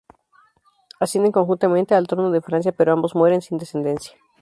[0.99, 4.15] Ascienden conjuntamente al trono de Francia pero ambos mueren sin descendencia.